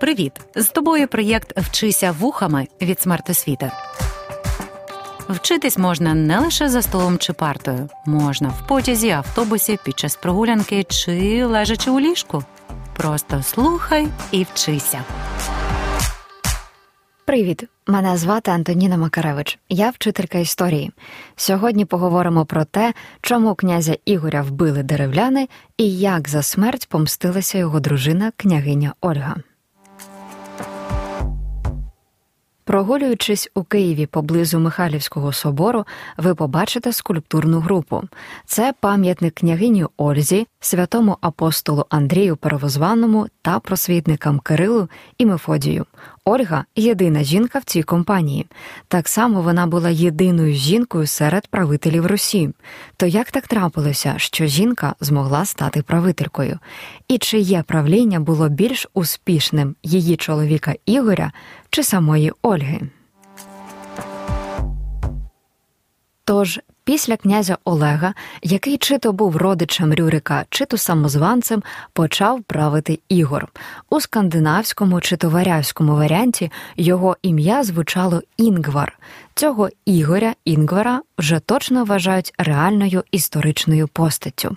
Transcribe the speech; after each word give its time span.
Привіт! 0.00 0.32
З 0.54 0.68
тобою 0.68 1.08
проєкт 1.08 1.58
Вчися 1.58 2.12
вухами 2.12 2.68
від 2.82 3.00
смертосвіта. 3.00 3.72
Вчитись 5.28 5.78
можна 5.78 6.14
не 6.14 6.38
лише 6.38 6.68
за 6.68 6.82
столом 6.82 7.18
чи 7.18 7.32
партою, 7.32 7.88
можна 8.06 8.48
в 8.48 8.66
потязі, 8.66 9.10
автобусі, 9.10 9.78
під 9.84 9.98
час 9.98 10.16
прогулянки 10.16 10.84
чи 10.84 11.44
лежачи 11.44 11.90
у 11.90 12.00
ліжку. 12.00 12.44
Просто 12.96 13.42
слухай 13.42 14.08
і 14.30 14.46
вчися. 14.52 15.04
Привіт, 17.24 17.64
мене 17.86 18.16
звати 18.16 18.50
Антоніна 18.50 18.96
Макаревич. 18.96 19.58
Я 19.68 19.90
вчителька 19.90 20.38
історії. 20.38 20.92
Сьогодні 21.36 21.84
поговоримо 21.84 22.44
про 22.44 22.64
те, 22.64 22.94
чому 23.20 23.54
князя 23.54 23.96
Ігоря 24.04 24.42
вбили 24.42 24.82
деревляни 24.82 25.48
і 25.76 25.98
як 25.98 26.28
за 26.28 26.42
смерть 26.42 26.88
помстилася 26.88 27.58
його 27.58 27.80
дружина 27.80 28.32
княгиня 28.36 28.94
Ольга. 29.00 29.36
Прогулюючись 32.68 33.50
у 33.54 33.62
Києві 33.62 34.06
поблизу 34.06 34.58
Михайлівського 34.58 35.32
собору, 35.32 35.84
ви 36.16 36.34
побачите 36.34 36.92
скульптурну 36.92 37.60
групу. 37.60 38.02
Це 38.46 38.74
пам'ятник 38.80 39.34
княгині 39.34 39.86
Ользі, 39.96 40.46
святому 40.60 41.16
апостолу 41.20 41.84
Андрію 41.88 42.36
Первозванному 42.36 43.26
та 43.42 43.58
просвітникам 43.58 44.38
Кирилу 44.38 44.88
і 45.18 45.26
Мефодію. 45.26 45.86
Ольга 46.24 46.64
єдина 46.76 47.22
жінка 47.22 47.58
в 47.58 47.64
цій 47.64 47.82
компанії. 47.82 48.46
Так 48.88 49.08
само 49.08 49.42
вона 49.42 49.66
була 49.66 49.90
єдиною 49.90 50.54
жінкою 50.54 51.06
серед 51.06 51.46
правителів 51.46 52.06
Русі. 52.06 52.50
То 52.96 53.06
як 53.06 53.30
так 53.30 53.46
трапилося, 53.46 54.14
що 54.16 54.46
жінка 54.46 54.94
змогла 55.00 55.44
стати 55.44 55.82
правителькою? 55.82 56.58
І 57.08 57.18
чиє 57.18 57.64
правління 57.66 58.20
було 58.20 58.48
більш 58.48 58.86
успішним 58.94 59.74
її 59.82 60.16
чоловіка 60.16 60.74
Ігоря 60.86 61.32
чи 61.70 61.82
самої 61.82 62.32
Ольги? 62.42 62.80
Тож 66.24 66.60
Після 66.88 67.16
князя 67.16 67.58
Олега, 67.64 68.14
який 68.42 68.76
чи 68.78 68.98
то 68.98 69.12
був 69.12 69.36
родичем 69.36 69.94
Рюрика, 69.94 70.44
чи 70.50 70.64
то 70.64 70.76
самозванцем, 70.76 71.62
почав 71.92 72.42
правити 72.42 72.98
Ігор. 73.08 73.48
У 73.90 74.00
скандинавському 74.00 75.00
чи 75.00 75.16
то 75.16 75.30
варявському 75.30 75.96
варіанті 75.96 76.50
його 76.76 77.16
ім'я 77.22 77.62
звучало 77.62 78.22
Інгвар. 78.36 78.98
Цього 79.38 79.68
Ігоря 79.84 80.34
Інгвара 80.44 81.02
вже 81.18 81.40
точно 81.40 81.84
вважають 81.84 82.32
реальною 82.38 83.04
історичною 83.10 83.88
постаттю. 83.88 84.56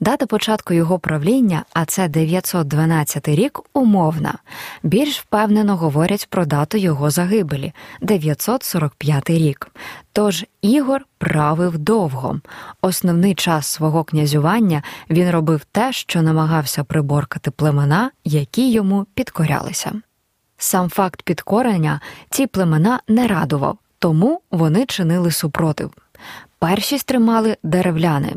Дата 0.00 0.26
початку 0.26 0.74
його 0.74 0.98
правління, 0.98 1.64
а 1.72 1.84
це 1.84 2.08
912 2.08 3.28
рік, 3.28 3.60
умовна. 3.74 4.34
Більш 4.82 5.20
впевнено 5.20 5.76
говорять 5.76 6.26
про 6.30 6.44
дату 6.46 6.78
його 6.78 7.10
загибелі 7.10 7.72
945 8.00 9.30
рік. 9.30 9.68
Тож 10.12 10.44
Ігор 10.62 11.06
правив 11.18 11.78
довго. 11.78 12.40
Основний 12.82 13.34
час 13.34 13.66
свого 13.66 14.04
князювання 14.04 14.82
він 15.10 15.30
робив 15.30 15.64
те, 15.72 15.92
що 15.92 16.22
намагався 16.22 16.84
приборкати 16.84 17.50
племена, 17.50 18.10
які 18.24 18.72
йому 18.72 19.06
підкорялися. 19.14 19.92
Сам 20.58 20.88
факт 20.88 21.22
підкорення 21.22 22.00
ці 22.30 22.46
племена 22.46 23.00
не 23.08 23.26
радував, 23.26 23.78
тому 24.04 24.40
вони 24.50 24.86
чинили 24.86 25.30
супротив. 25.30 25.90
Перші 26.58 26.98
стримали 26.98 27.56
деревляни. 27.62 28.34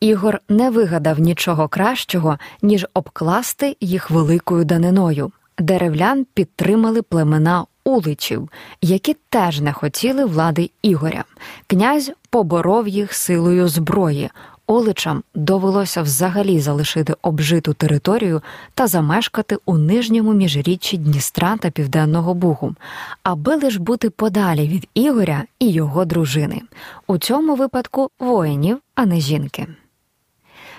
Ігор 0.00 0.40
не 0.48 0.70
вигадав 0.70 1.18
нічого 1.18 1.68
кращого, 1.68 2.38
ніж 2.62 2.86
обкласти 2.94 3.76
їх 3.80 4.10
великою 4.10 4.64
даниною. 4.64 5.32
Деревлян 5.58 6.26
підтримали 6.34 7.02
племена 7.02 7.64
уличів, 7.84 8.50
які 8.82 9.16
теж 9.28 9.60
не 9.60 9.72
хотіли 9.72 10.24
влади 10.24 10.70
Ігоря. 10.82 11.24
Князь 11.66 12.12
поборов 12.30 12.88
їх 12.88 13.14
силою 13.14 13.68
зброї. 13.68 14.30
Оличам 14.70 15.22
довелося 15.34 16.02
взагалі 16.02 16.60
залишити 16.60 17.14
обжиту 17.22 17.72
територію 17.72 18.42
та 18.74 18.86
замешкати 18.86 19.58
у 19.64 19.78
нижньому 19.78 20.32
міжріччі 20.32 20.96
Дністра 20.96 21.56
та 21.56 21.70
Південного 21.70 22.34
Бугу, 22.34 22.74
аби 23.22 23.56
лиш 23.56 23.76
бути 23.76 24.10
подалі 24.10 24.68
від 24.68 24.88
Ігоря 24.94 25.44
і 25.58 25.70
його 25.70 26.04
дружини. 26.04 26.62
У 27.06 27.18
цьому 27.18 27.54
випадку 27.54 28.10
воїнів, 28.18 28.78
а 28.94 29.06
не 29.06 29.20
жінки. 29.20 29.66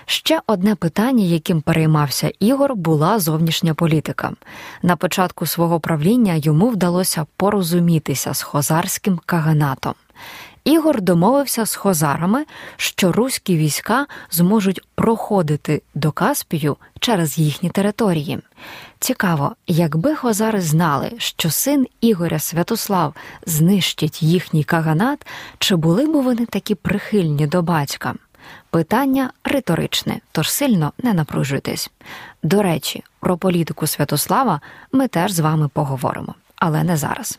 Ще 0.06 0.40
одне 0.46 0.74
питання, 0.74 1.24
яким 1.24 1.60
переймався 1.60 2.32
Ігор, 2.40 2.74
була 2.74 3.18
зовнішня 3.18 3.74
політика. 3.74 4.32
На 4.82 4.96
початку 4.96 5.46
свого 5.46 5.80
правління 5.80 6.34
йому 6.34 6.68
вдалося 6.68 7.26
порозумітися 7.36 8.34
з 8.34 8.42
хозарським 8.42 9.20
каганатом. 9.26 9.94
Ігор 10.64 11.00
домовився 11.00 11.66
з 11.66 11.74
хозарами, 11.74 12.44
що 12.76 13.12
руські 13.12 13.56
війська 13.56 14.06
зможуть 14.30 14.80
проходити 14.94 15.82
до 15.94 16.12
Каспію 16.12 16.76
через 17.00 17.38
їхні 17.38 17.70
території. 17.70 18.38
Цікаво, 18.98 19.56
якби 19.66 20.14
хозари 20.14 20.60
знали, 20.60 21.12
що 21.18 21.50
син 21.50 21.86
Ігоря 22.00 22.38
Святослав 22.38 23.14
знищить 23.46 24.22
їхній 24.22 24.64
каганат, 24.64 25.26
чи 25.58 25.76
були 25.76 26.06
б 26.06 26.12
вони 26.12 26.46
такі 26.46 26.74
прихильні 26.74 27.46
до 27.46 27.62
батька? 27.62 28.14
Питання 28.70 29.30
риторичне, 29.44 30.20
тож 30.32 30.50
сильно 30.50 30.92
не 30.98 31.14
напружуйтесь. 31.14 31.90
До 32.42 32.62
речі, 32.62 33.04
про 33.20 33.36
політику 33.36 33.86
Святослава 33.86 34.60
ми 34.92 35.08
теж 35.08 35.32
з 35.32 35.38
вами 35.38 35.68
поговоримо, 35.68 36.34
але 36.56 36.84
не 36.84 36.96
зараз. 36.96 37.38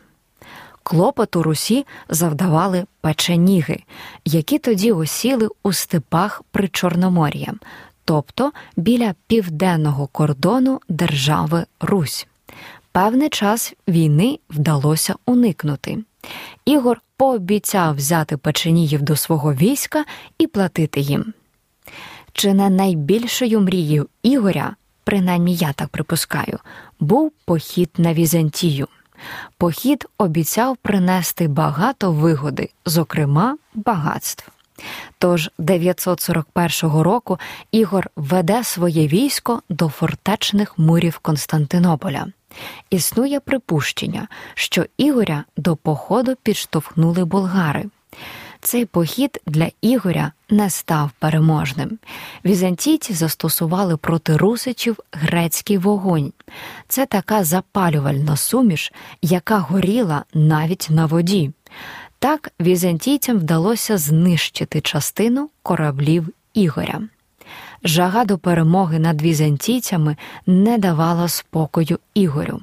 Клопоту 0.84 1.42
Русі 1.42 1.86
завдавали 2.08 2.84
печеніги, 3.00 3.82
які 4.24 4.58
тоді 4.58 4.92
осіли 4.92 5.48
у 5.62 5.72
степах 5.72 6.42
при 6.50 6.68
Чорномор'ям, 6.68 7.60
тобто 8.04 8.52
біля 8.76 9.14
південного 9.26 10.06
кордону 10.06 10.80
держави 10.88 11.66
Русь. 11.80 12.26
Певний 12.92 13.28
час 13.28 13.74
війни 13.88 14.38
вдалося 14.50 15.14
уникнути. 15.26 15.98
Ігор 16.64 17.00
пообіцяв 17.16 17.96
взяти 17.96 18.36
печеніїв 18.36 19.02
до 19.02 19.16
свого 19.16 19.54
війська 19.54 20.04
і 20.38 20.46
платити 20.46 21.00
їм. 21.00 21.34
Чи 22.32 22.54
не 22.54 22.70
найбільшою 22.70 23.60
мрією 23.60 24.08
Ігоря, 24.22 24.76
принаймні 25.04 25.54
я 25.54 25.72
так 25.72 25.88
припускаю, 25.88 26.58
був 27.00 27.32
похід 27.44 27.90
на 27.98 28.14
Візантію. 28.14 28.88
Похід 29.58 30.06
обіцяв 30.18 30.76
принести 30.76 31.48
багато 31.48 32.12
вигоди, 32.12 32.70
зокрема 32.86 33.56
багатств. 33.74 34.50
Тож 35.18 35.50
941 35.58 37.00
року 37.00 37.38
Ігор 37.72 38.10
веде 38.16 38.64
своє 38.64 39.06
військо 39.06 39.62
до 39.68 39.88
фортечних 39.88 40.78
мурів 40.78 41.18
Константинополя. 41.18 42.26
Існує 42.90 43.40
припущення, 43.40 44.28
що 44.54 44.84
Ігоря 44.96 45.44
до 45.56 45.76
походу 45.76 46.36
підштовхнули 46.42 47.24
болгари. 47.24 47.84
Цей 48.66 48.84
похід 48.84 49.40
для 49.46 49.68
Ігоря 49.80 50.32
не 50.50 50.70
став 50.70 51.10
переможним. 51.18 51.98
Візантійці 52.44 53.12
застосували 53.12 53.96
проти 53.96 54.36
русичів 54.36 54.96
грецький 55.12 55.78
вогонь. 55.78 56.32
Це 56.88 57.06
така 57.06 57.44
запалювальна 57.44 58.36
суміш, 58.36 58.92
яка 59.22 59.58
горіла 59.58 60.24
навіть 60.34 60.86
на 60.90 61.06
воді. 61.06 61.52
Так 62.18 62.52
візантійцям 62.60 63.38
вдалося 63.38 63.98
знищити 63.98 64.80
частину 64.80 65.50
кораблів 65.62 66.28
Ігоря. 66.54 67.00
Жага 67.84 68.24
до 68.24 68.38
перемоги 68.38 68.98
над 68.98 69.22
візантійцями 69.22 70.16
не 70.46 70.78
давала 70.78 71.28
спокою 71.28 71.98
Ігорю, 72.14 72.60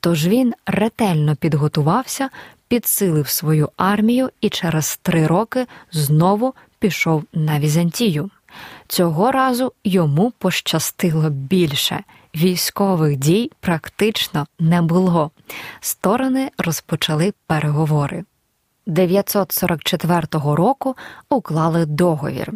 тож 0.00 0.26
він 0.26 0.54
ретельно 0.66 1.36
підготувався, 1.36 2.28
підсилив 2.70 3.28
свою 3.28 3.68
армію 3.76 4.30
і 4.40 4.48
через 4.48 4.96
три 5.02 5.26
роки 5.26 5.66
знову 5.92 6.54
пішов 6.78 7.24
на 7.32 7.60
Візантію. 7.60 8.30
Цього 8.88 9.32
разу 9.32 9.72
йому 9.84 10.32
пощастило 10.38 11.30
більше. 11.30 12.04
Військових 12.34 13.16
дій 13.16 13.50
практично 13.60 14.46
не 14.58 14.82
було. 14.82 15.30
Сторони 15.80 16.50
розпочали 16.58 17.34
переговори. 17.46 18.24
944 18.90 20.26
року 20.32 20.96
уклали 21.30 21.86
договір. 21.86 22.52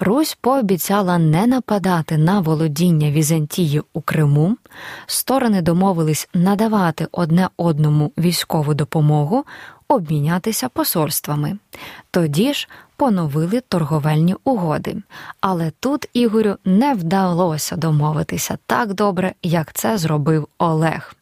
Русь 0.00 0.38
пообіцяла 0.40 1.18
не 1.18 1.46
нападати 1.46 2.18
на 2.18 2.40
володіння 2.40 3.10
Візантії 3.10 3.82
у 3.92 4.00
Криму. 4.00 4.56
Сторони 5.06 5.62
домовились 5.62 6.28
надавати 6.34 7.06
одне 7.12 7.48
одному 7.56 8.12
військову 8.18 8.74
допомогу, 8.74 9.44
обмінятися 9.88 10.68
посольствами. 10.68 11.58
Тоді 12.10 12.54
ж 12.54 12.68
поновили 12.96 13.60
торговельні 13.60 14.36
угоди. 14.44 14.96
Але 15.40 15.72
тут 15.80 16.08
Ігорю 16.12 16.56
не 16.64 16.94
вдалося 16.94 17.76
домовитися 17.76 18.58
так 18.66 18.94
добре, 18.94 19.34
як 19.42 19.72
це 19.72 19.98
зробив 19.98 20.48
Олег. 20.58 21.17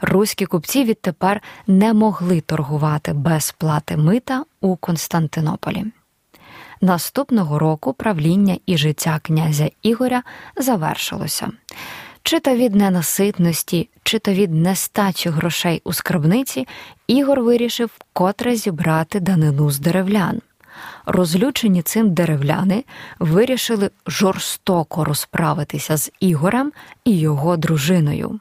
Руські 0.00 0.46
купці 0.46 0.84
відтепер 0.84 1.42
не 1.66 1.94
могли 1.94 2.40
торгувати 2.40 3.12
без 3.12 3.54
плати 3.58 3.96
мита 3.96 4.44
у 4.60 4.76
Константинополі. 4.76 5.84
Наступного 6.80 7.58
року 7.58 7.92
правління 7.92 8.58
і 8.66 8.78
життя 8.78 9.20
князя 9.22 9.70
Ігоря 9.82 10.22
завершилося. 10.56 11.48
Чи 12.22 12.40
то 12.40 12.56
від 12.56 12.74
ненаситності, 12.74 13.88
чи 14.02 14.18
то 14.18 14.32
від 14.32 14.54
нестачі 14.54 15.28
грошей 15.30 15.82
у 15.84 15.92
скарбниці, 15.92 16.66
Ігор 17.06 17.40
вирішив 17.42 17.90
котре 18.12 18.56
зібрати 18.56 19.20
данину 19.20 19.70
з 19.70 19.78
деревлян. 19.78 20.40
Розлючені 21.06 21.82
цим 21.82 22.14
деревляни 22.14 22.84
вирішили 23.18 23.90
жорстоко 24.06 25.04
розправитися 25.04 25.96
з 25.96 26.12
Ігорем 26.20 26.72
і 27.04 27.18
його 27.18 27.56
дружиною. 27.56 28.40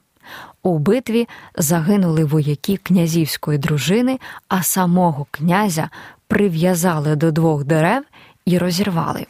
У 0.66 0.78
битві 0.78 1.28
загинули 1.56 2.24
вояки 2.24 2.78
князівської 2.78 3.58
дружини, 3.58 4.20
а 4.48 4.64
самого 4.64 5.26
князя 5.32 5.90
прив'язали 6.28 7.16
до 7.16 7.32
двох 7.32 7.64
дерев 7.64 8.04
і 8.46 8.58
розірвали. 8.58 9.26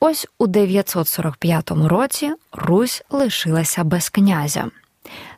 Ось 0.00 0.26
у 0.38 0.46
945 0.46 1.70
році 1.70 2.32
Русь 2.52 3.02
лишилася 3.10 3.84
без 3.84 4.08
князя. 4.08 4.70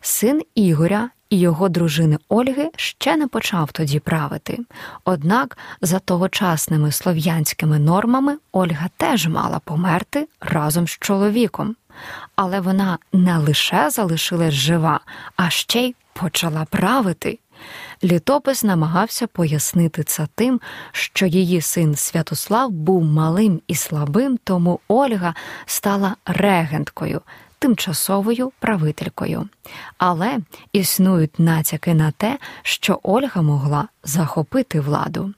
Син 0.01 0.43
Ігоря 0.55 1.11
і 1.31 1.39
його 1.39 1.69
дружини 1.69 2.19
Ольги 2.29 2.71
ще 2.77 3.17
не 3.17 3.27
почав 3.27 3.73
тоді 3.73 4.01
правити. 4.01 4.59
Однак, 5.05 5.59
за 5.81 5.99
тогочасними 5.99 6.93
слов'янськими 6.93 7.79
нормами, 7.79 8.37
Ольга 8.53 8.91
теж 8.97 9.27
мала 9.27 9.59
померти 9.59 10.29
разом 10.41 10.89
з 10.89 10.91
чоловіком. 10.91 11.77
Але 12.37 12.61
вона 12.61 12.99
не 13.13 13.39
лише 13.39 13.91
залишилась 13.91 14.55
жива, 14.55 15.01
а 15.37 15.51
ще 15.51 15.81
й 15.81 15.95
почала 16.13 16.65
правити. 16.65 17.39
Літопис 18.05 18.65
намагався 18.65 19.27
пояснити 19.27 20.03
це 20.03 20.29
тим, 20.35 20.61
що 20.93 21.27
її 21.27 21.61
син 21.61 21.95
Святослав 21.97 22.71
був 22.71 23.05
малим 23.05 23.61
і 23.67 23.75
слабим, 23.75 24.39
тому 24.45 24.81
Ольга 24.89 25.35
стала 25.67 26.17
регенткою, 26.27 27.21
тимчасовою 27.59 28.53
правителькою. 28.59 29.49
Але 29.99 30.39
існують 30.73 31.39
натяки 31.39 31.95
на 31.95 32.11
те, 32.11 32.39
що 32.63 33.01
Ольга 33.03 33.43
могла 33.43 33.89
захопити 34.05 34.81
владу. 34.81 35.35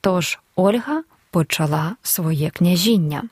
Тож 0.00 0.38
Ольга 0.56 1.02
почала 1.30 1.96
своє 2.02 2.50
княжіння. 2.50 3.22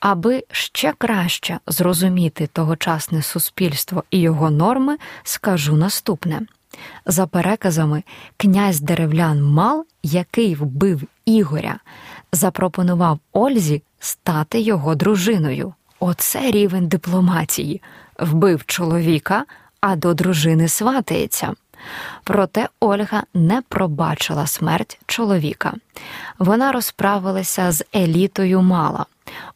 Аби 0.00 0.44
ще 0.50 0.92
краще 0.98 1.58
зрозуміти 1.66 2.48
тогочасне 2.52 3.22
суспільство 3.22 4.04
і 4.10 4.20
його 4.20 4.50
норми, 4.50 4.96
скажу 5.22 5.76
наступне. 5.76 6.40
За 7.06 7.26
переказами, 7.26 8.02
князь 8.36 8.80
деревлян 8.80 9.42
Мал, 9.42 9.86
який 10.02 10.54
вбив 10.54 11.02
Ігоря, 11.24 11.78
запропонував 12.32 13.18
Ользі 13.32 13.82
стати 13.98 14.60
його 14.60 14.94
дружиною. 14.94 15.74
Оце 16.00 16.50
рівень 16.50 16.88
дипломатії. 16.88 17.82
Вбив 18.18 18.66
чоловіка, 18.66 19.44
а 19.80 19.96
до 19.96 20.14
дружини 20.14 20.68
сватається. 20.68 21.54
Проте 22.24 22.68
Ольга 22.80 23.22
не 23.34 23.62
пробачила 23.68 24.46
смерть 24.46 24.98
чоловіка. 25.06 25.74
Вона 26.38 26.72
розправилася 26.72 27.72
з 27.72 27.84
елітою 27.94 28.62
мала. 28.62 29.06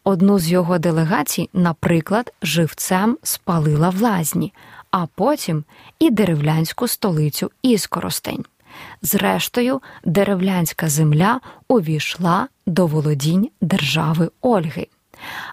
Одну 0.04 0.38
з 0.38 0.50
його 0.50 0.78
делегацій, 0.78 1.48
наприклад, 1.52 2.32
живцем 2.42 3.18
спалила 3.22 3.90
в 3.90 4.02
лазні, 4.02 4.52
а 4.90 5.06
потім 5.06 5.64
і 5.98 6.10
деревлянську 6.10 6.88
столицю 6.88 7.50
Іскоростень. 7.62 8.44
Зрештою, 9.02 9.80
деревлянська 10.04 10.88
земля 10.88 11.40
увійшла 11.68 12.48
до 12.66 12.86
володінь 12.86 13.50
держави 13.60 14.30
Ольги. 14.40 14.86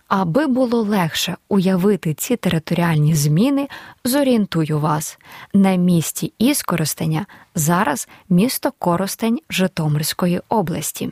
Аби 0.07 0.47
було 0.47 0.81
легше 0.81 1.35
уявити 1.49 2.13
ці 2.13 2.35
територіальні 2.35 3.15
зміни, 3.15 3.67
зорієнтую 4.03 4.79
вас 4.79 5.17
на 5.53 5.75
місті 5.75 6.33
Іскоростеня 6.37 7.25
зараз 7.55 8.07
місто 8.29 8.71
Коростень 8.79 9.39
Житомирської 9.49 10.41
області. 10.49 11.11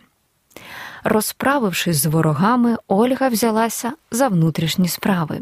Розправившись 1.04 1.98
з 1.98 2.06
ворогами, 2.06 2.78
Ольга 2.88 3.28
взялася 3.28 3.92
за 4.12 4.28
внутрішні 4.28 4.88
справи. 4.88 5.40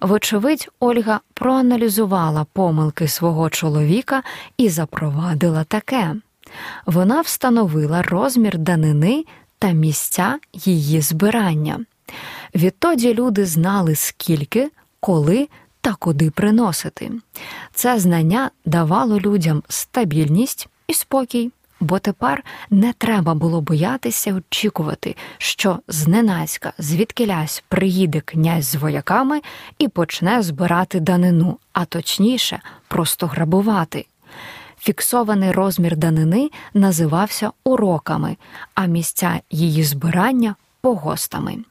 Вочевидь, 0.00 0.68
Ольга 0.80 1.20
проаналізувала 1.34 2.46
помилки 2.52 3.08
свого 3.08 3.50
чоловіка 3.50 4.22
і 4.56 4.68
запровадила 4.68 5.64
таке. 5.64 6.14
Вона 6.86 7.20
встановила 7.20 8.02
розмір 8.02 8.58
данини 8.58 9.24
та 9.58 9.70
місця 9.70 10.38
її 10.52 11.00
збирання. 11.00 11.80
Відтоді 12.54 13.14
люди 13.14 13.46
знали, 13.46 13.94
скільки, 13.94 14.70
коли 15.00 15.48
та 15.80 15.94
куди 15.94 16.30
приносити. 16.30 17.10
Це 17.74 17.98
знання 17.98 18.50
давало 18.64 19.20
людям 19.20 19.62
стабільність 19.68 20.68
і 20.86 20.94
спокій 20.94 21.50
бо 21.84 21.98
тепер 21.98 22.44
не 22.70 22.92
треба 22.92 23.34
було 23.34 23.60
боятися 23.60 24.34
очікувати, 24.34 25.16
що 25.38 25.78
зненацька 25.88 26.72
звідкилясь 26.78 27.64
приїде 27.68 28.20
князь 28.20 28.64
з 28.64 28.74
вояками 28.74 29.40
і 29.78 29.88
почне 29.88 30.42
збирати 30.42 31.00
данину, 31.00 31.58
а 31.72 31.84
точніше, 31.84 32.60
просто 32.88 33.26
грабувати. 33.26 34.06
Фіксований 34.78 35.52
розмір 35.52 35.96
данини 35.96 36.50
називався 36.74 37.50
уроками, 37.64 38.36
а 38.74 38.86
місця 38.86 39.40
її 39.50 39.84
збирання 39.84 40.54
погостами. 40.84 41.64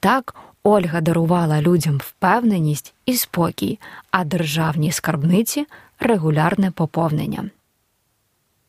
Так 0.00 0.34
Ольга 0.62 1.00
дарувала 1.00 1.60
людям 1.60 1.98
впевненість 1.98 2.94
і 3.06 3.16
спокій, 3.16 3.78
а 4.10 4.24
державній 4.24 4.92
скарбниці 4.92 5.66
регулярне 6.00 6.70
поповнення 6.70 7.50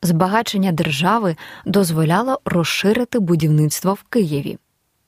збагачення 0.02 0.72
держави 0.72 1.36
дозволяло 1.66 2.40
розширити 2.46 3.20
будівництво 3.20 3.94
в 3.94 4.04
Києві. 4.04 4.58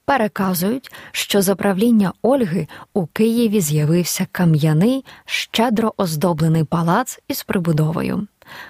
Переказують, 0.06 0.92
що 1.12 1.42
за 1.42 1.56
правління 1.56 2.14
Ольги 2.22 2.68
у 2.94 3.06
Києві 3.06 3.62
з'явився 3.62 4.28
кам'яний, 4.32 5.06
щедро 5.26 5.94
оздоблений 5.98 6.64
палац 6.64 7.20
із 7.28 7.44
прибудовою. 7.44 8.28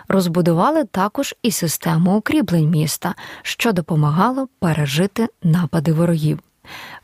Розбудували 0.07 0.83
також 0.83 1.35
і 1.43 1.51
систему 1.51 2.17
укріплень 2.17 2.69
міста, 2.69 3.15
що 3.41 3.71
допомагало 3.71 4.47
пережити 4.59 5.27
напади 5.43 5.93
ворогів. 5.93 6.39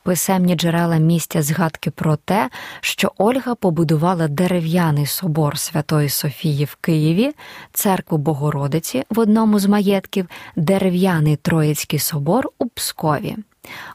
Писемні 0.04 0.56
джерела 0.56 0.98
містять 0.98 1.46
згадки 1.46 1.92
про 1.92 2.16
те, 2.16 2.50
що 2.82 3.12
Ольга 3.18 3.56
побудувала 3.56 4.28
дерев'яний 4.28 5.06
собор 5.06 5.58
Святої 5.58 6.10
Софії 6.10 6.66
в 6.66 6.76
Києві, 6.76 7.32
церкву 7.74 8.18
Богородиці 8.18 9.04
в 9.10 9.20
одному 9.20 9.60
з 9.60 9.66
маєтків, 9.66 10.28
дерев'яний 10.56 11.36
Троїцький 11.36 12.00
собор 12.00 12.50
у 12.60 12.66
Пскові. 12.68 13.38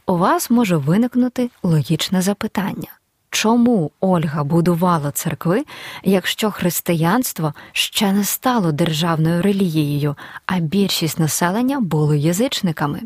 У 0.06 0.16
вас 0.16 0.50
може 0.50 0.76
виникнути 0.76 1.50
логічне 1.62 2.22
запитання. 2.22 2.88
Чому 3.36 3.90
Ольга 4.00 4.44
будувала 4.44 5.10
церкви, 5.10 5.64
якщо 6.04 6.50
християнство 6.50 7.54
ще 7.72 8.12
не 8.12 8.24
стало 8.24 8.72
державною 8.72 9.42
релігією, 9.42 10.16
а 10.46 10.58
більшість 10.58 11.18
населення 11.18 11.80
були 11.80 12.18
язичниками? 12.18 13.00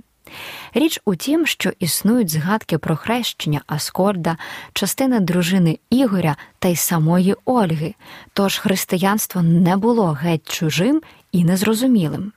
Річ 0.74 1.00
у 1.04 1.14
тім, 1.14 1.46
що 1.46 1.72
існують 1.78 2.30
згадки 2.30 2.78
про 2.78 2.96
хрещення 2.96 3.60
Аскольда, 3.66 4.36
частина 4.72 5.20
дружини 5.20 5.78
Ігоря 5.90 6.36
та 6.58 6.68
й 6.68 6.76
самої 6.76 7.34
Ольги, 7.44 7.94
тож 8.32 8.58
християнство 8.58 9.42
не 9.42 9.76
було 9.76 10.06
геть 10.06 10.52
чужим 10.52 11.02
і 11.32 11.44
незрозумілим. 11.44 12.32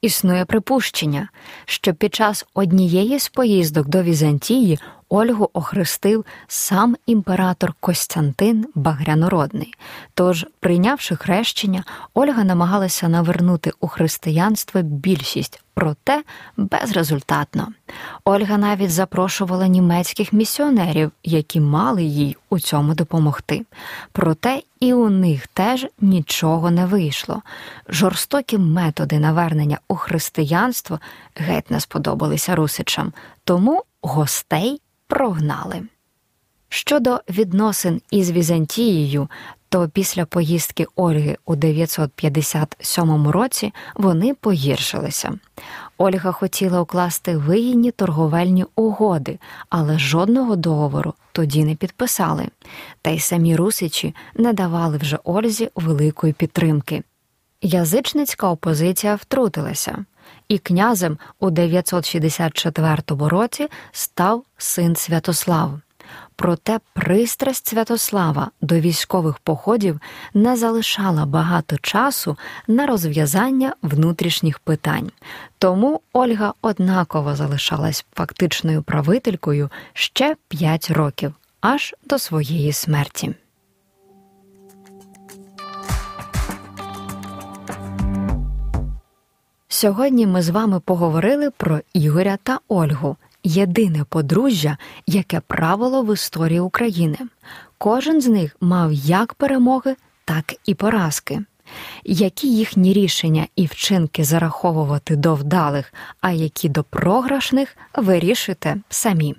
Існує 0.00 0.44
припущення, 0.44 1.28
що 1.64 1.94
під 1.94 2.14
час 2.14 2.46
однієї 2.54 3.18
з 3.18 3.28
поїздок 3.28 3.88
до 3.88 4.02
Візантії 4.02 4.78
Ольгу 5.12 5.50
охрестив 5.52 6.24
сам 6.48 6.96
імператор 7.06 7.74
Костянтин 7.80 8.66
Багрянородний. 8.74 9.74
Тож, 10.14 10.46
прийнявши 10.60 11.16
хрещення, 11.16 11.84
Ольга 12.14 12.44
намагалася 12.44 13.08
навернути 13.08 13.72
у 13.80 13.88
християнство 13.88 14.82
більшість, 14.82 15.62
проте 15.74 16.22
безрезультатно. 16.56 17.68
Ольга 18.24 18.56
навіть 18.56 18.90
запрошувала 18.90 19.66
німецьких 19.66 20.32
місіонерів, 20.32 21.12
які 21.24 21.60
мали 21.60 22.02
їй 22.02 22.36
у 22.50 22.58
цьому 22.58 22.94
допомогти. 22.94 23.66
Проте 24.12 24.62
і 24.80 24.94
у 24.94 25.08
них 25.08 25.46
теж 25.46 25.86
нічого 26.00 26.70
не 26.70 26.86
вийшло. 26.86 27.42
Жорстокі 27.88 28.58
методи 28.58 29.18
навернення 29.18 29.78
у 29.88 29.96
християнство 29.96 31.00
геть 31.34 31.70
не 31.70 31.80
сподобалися 31.80 32.54
русичам, 32.54 33.12
тому 33.44 33.82
гостей 34.02 34.80
прогнали. 35.10 35.82
Щодо 36.68 37.20
відносин 37.28 38.00
із 38.10 38.30
Візантією, 38.30 39.28
то 39.68 39.88
після 39.88 40.24
поїздки 40.24 40.86
Ольги 40.96 41.36
у 41.44 41.56
957 41.56 43.28
році 43.28 43.72
вони 43.94 44.34
погіршилися. 44.34 45.38
Ольга 45.98 46.32
хотіла 46.32 46.80
укласти 46.80 47.36
вигідні 47.36 47.90
торговельні 47.90 48.64
угоди, 48.76 49.38
але 49.68 49.98
жодного 49.98 50.56
договору 50.56 51.14
тоді 51.32 51.64
не 51.64 51.74
підписали. 51.74 52.48
Та 53.02 53.10
й 53.10 53.18
самі 53.18 53.56
русичі 53.56 54.14
не 54.34 54.52
давали 54.52 54.98
вже 54.98 55.18
Ользі 55.24 55.70
великої 55.74 56.32
підтримки. 56.32 57.02
Язичницька 57.62 58.50
опозиція 58.50 59.14
втрутилася, 59.14 60.04
і 60.50 60.58
князем 60.58 61.18
у 61.40 61.50
964 61.50 62.96
році 63.08 63.68
став 63.92 64.44
син 64.58 64.96
Святослав. 64.96 65.80
Проте 66.36 66.80
пристрасть 66.92 67.66
Святослава 67.66 68.50
до 68.60 68.80
військових 68.80 69.38
походів 69.38 70.00
не 70.34 70.56
залишала 70.56 71.26
багато 71.26 71.78
часу 71.78 72.36
на 72.68 72.86
розв'язання 72.86 73.74
внутрішніх 73.82 74.58
питань. 74.58 75.10
Тому 75.58 76.00
Ольга 76.12 76.54
однаково 76.62 77.36
залишалась 77.36 78.06
фактичною 78.14 78.82
правителькою 78.82 79.70
ще 79.92 80.36
п'ять 80.48 80.90
років, 80.90 81.34
аж 81.60 81.94
до 82.04 82.18
своєї 82.18 82.72
смерті. 82.72 83.34
Сьогодні 89.80 90.26
ми 90.26 90.42
з 90.42 90.48
вами 90.48 90.80
поговорили 90.80 91.50
про 91.50 91.80
Ігоря 91.92 92.38
та 92.42 92.58
Ольгу, 92.68 93.16
єдине 93.44 94.04
подружжя, 94.04 94.76
яке 95.06 95.40
правило 95.40 96.02
в 96.02 96.14
історії 96.14 96.60
України. 96.60 97.18
Кожен 97.78 98.20
з 98.20 98.26
них 98.26 98.56
мав 98.60 98.92
як 98.92 99.34
перемоги, 99.34 99.96
так 100.24 100.54
і 100.66 100.74
поразки. 100.74 101.42
Які 102.04 102.54
їхні 102.54 102.92
рішення 102.92 103.46
і 103.56 103.66
вчинки 103.66 104.24
зараховувати 104.24 105.16
до 105.16 105.34
вдалих, 105.34 105.94
а 106.20 106.30
які 106.30 106.68
до 106.68 106.84
програшних, 106.84 107.76
вирішуйте 107.96 108.76
самі. 108.88 109.34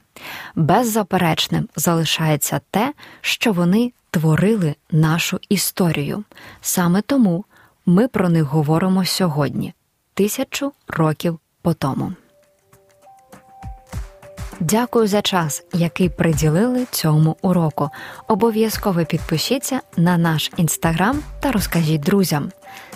Беззаперечним 0.55 1.69
залишається 1.75 2.61
те, 2.71 2.93
що 3.21 3.53
вони 3.53 3.93
творили 4.11 4.75
нашу 4.91 5.39
історію. 5.49 6.23
Саме 6.61 7.01
тому 7.01 7.45
ми 7.85 8.07
про 8.07 8.29
них 8.29 8.43
говоримо 8.43 9.05
сьогодні, 9.05 9.73
тисячу 10.13 10.71
років 10.87 11.39
по 11.61 11.73
тому. 11.73 12.13
Дякую 14.59 15.07
за 15.07 15.21
час, 15.21 15.63
який 15.73 16.09
приділили 16.09 16.85
цьому 16.91 17.37
уроку. 17.41 17.89
Обов'язково 18.27 19.05
підпишіться 19.05 19.79
на 19.97 20.17
наш 20.17 20.51
інстаграм 20.57 21.19
та 21.39 21.51
розкажіть 21.51 22.01
друзям. 22.01 22.51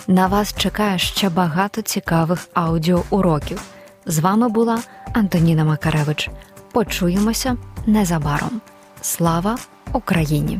На 0.07 0.27
вас 0.27 0.53
чекає 0.57 0.99
ще 0.99 1.29
багато 1.29 1.81
цікавих 1.81 2.47
аудіоуроків. 2.53 3.61
З 4.05 4.19
вами 4.19 4.49
була 4.49 4.79
Антоніна 5.13 5.63
Макаревич. 5.63 6.29
Почуємося 6.71 7.57
незабаром. 7.85 8.61
Слава 9.01 9.57
Україні! 9.93 10.59